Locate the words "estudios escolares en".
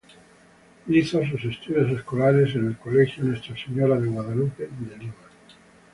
1.45-2.65